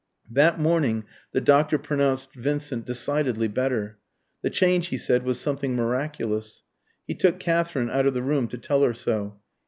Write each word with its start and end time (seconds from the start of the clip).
That 0.31 0.59
morning 0.59 1.03
the 1.31 1.39
doctor 1.41 1.77
pronounced 1.77 2.33
Vincent 2.33 2.87
decidedly 2.87 3.47
better. 3.47 3.99
The 4.41 4.49
change, 4.49 4.87
he 4.87 4.97
said, 4.97 5.21
was 5.21 5.39
something 5.39 5.75
miraculous. 5.75 6.63
He 7.07 7.13
took 7.13 7.39
Katherine 7.39 7.91
out 7.91 8.07
of 8.07 8.15
the 8.15 8.23
room 8.23 8.47
to 8.47 8.57
tell 8.57 8.81
her 8.81 8.95
so. 8.95 9.39